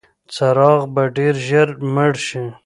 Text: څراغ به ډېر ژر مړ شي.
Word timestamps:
څراغ 0.33 0.81
به 0.93 1.03
ډېر 1.17 1.33
ژر 1.47 1.69
مړ 1.93 2.11
شي. 2.27 2.43